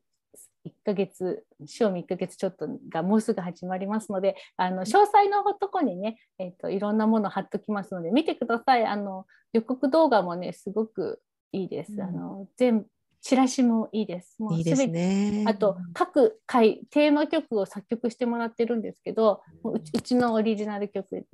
[0.66, 8.86] 1ヶ月、賞味1ヶ月ちょっとがもうすぐ始まりますので、あの詳細のとこにね、えーと、いろんなもの貼っときますので、見てください。
[8.86, 11.94] あの予告動画もね、すごくいいです。
[11.94, 12.86] うん、あの全
[13.22, 14.36] チラシもいいです。
[14.40, 15.44] もういいですね。
[15.48, 21.26] あと各回テーマ曲を作曲してもらってるんですけど、うちのオリジナル曲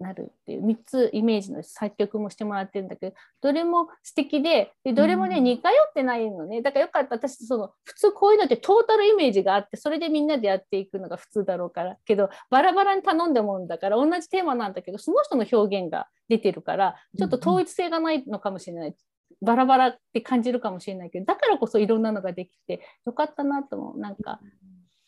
[0.00, 18.94] なるっていう3つイメージの作曲もしてもらってるんだけどどれも素敵ででどれもね、うん、似通ってないのねだからよかった私その普通こういうのってトータルイメージがあってそれでみんなでやっていくのが普通だろうからけどバラバラに頼んだもんだから同じテーマなんだけどその人の表現が出てるからちょっと統一性がないのかもしれない。
[19.30, 24.38] うんバラバラって感じるかもしれないけどだからこそいろんなのができてよかったなと思うなんか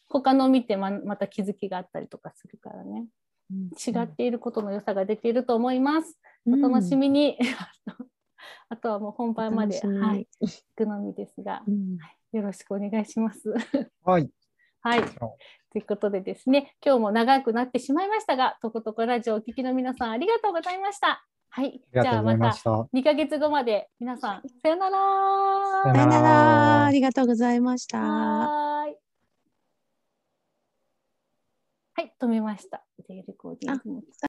[0.09, 3.07] 他のを見てままた気づきがあったりとかするからね。
[3.53, 6.19] 違っていることの良さが出ていると思います。
[6.47, 7.39] お楽しみに。
[8.69, 11.63] あとはもう本番まで、はい、行くのみですが、
[12.33, 13.53] よろしくお願いします。
[14.05, 14.31] はい。
[14.81, 15.03] はい。
[15.03, 21.25] ということでですね、今日も長くなってしまいましたが、とことこラジオお聞きの皆さんありがとうございました。
[21.55, 21.83] はい。
[21.93, 22.47] じゃあまた
[22.95, 24.99] 2ヶ月後まで皆さん、さよなら。
[25.83, 26.85] さよなら。
[26.87, 27.99] ありがとうございました。
[27.99, 28.97] はい。
[31.93, 32.83] はい、止めました。
[33.07, 34.03] レコーディング